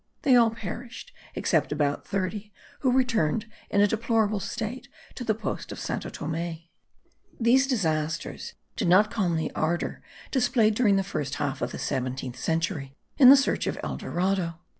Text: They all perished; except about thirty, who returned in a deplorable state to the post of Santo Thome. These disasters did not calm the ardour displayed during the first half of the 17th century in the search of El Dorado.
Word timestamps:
They 0.23 0.35
all 0.35 0.49
perished; 0.49 1.13
except 1.35 1.71
about 1.71 2.07
thirty, 2.07 2.51
who 2.79 2.91
returned 2.91 3.45
in 3.69 3.81
a 3.81 3.87
deplorable 3.87 4.39
state 4.39 4.87
to 5.13 5.23
the 5.23 5.35
post 5.35 5.71
of 5.71 5.77
Santo 5.79 6.09
Thome. 6.09 6.57
These 7.39 7.67
disasters 7.67 8.55
did 8.75 8.87
not 8.87 9.11
calm 9.11 9.35
the 9.35 9.51
ardour 9.51 10.01
displayed 10.31 10.73
during 10.73 10.95
the 10.95 11.03
first 11.03 11.35
half 11.35 11.61
of 11.61 11.71
the 11.71 11.77
17th 11.77 12.35
century 12.37 12.95
in 13.19 13.29
the 13.29 13.37
search 13.37 13.67
of 13.67 13.77
El 13.83 13.95
Dorado. 13.95 14.55